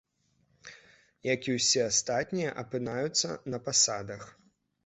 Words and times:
Як 1.33 1.41
і 1.51 1.55
ўсе 1.57 1.81
астатнія 1.91 2.57
апынаюцца 2.63 3.37
на 3.55 3.63
пасадах. 3.69 4.23